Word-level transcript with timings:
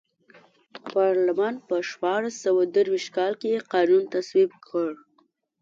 پارلمان 0.91 1.53
په 1.67 1.75
شپاړس 1.89 2.35
سوه 2.45 2.61
درویشت 2.75 3.09
کال 3.17 3.33
کې 3.41 3.63
قانون 3.73 4.03
تصویب 4.13 4.51
کړ. 4.67 4.91